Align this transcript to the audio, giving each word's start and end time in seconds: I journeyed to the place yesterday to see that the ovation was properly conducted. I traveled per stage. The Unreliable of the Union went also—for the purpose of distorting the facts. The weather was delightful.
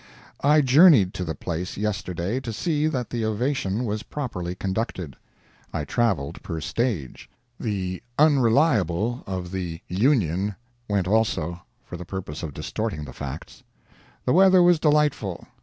I 0.43 0.61
journeyed 0.61 1.13
to 1.13 1.23
the 1.23 1.35
place 1.35 1.77
yesterday 1.77 2.39
to 2.39 2.51
see 2.51 2.87
that 2.87 3.11
the 3.11 3.23
ovation 3.23 3.85
was 3.85 4.01
properly 4.01 4.55
conducted. 4.55 5.15
I 5.71 5.85
traveled 5.85 6.41
per 6.41 6.59
stage. 6.59 7.29
The 7.59 8.01
Unreliable 8.17 9.23
of 9.27 9.51
the 9.51 9.79
Union 9.87 10.55
went 10.89 11.07
also—for 11.07 11.97
the 11.97 12.03
purpose 12.05 12.41
of 12.41 12.51
distorting 12.55 13.03
the 13.05 13.13
facts. 13.13 13.61
The 14.25 14.33
weather 14.33 14.63
was 14.63 14.79
delightful. 14.79 15.45